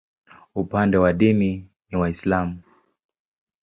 Upande 0.55 0.97
wa 0.97 1.13
dini 1.13 1.69
ni 1.91 1.97
Waislamu. 1.97 2.61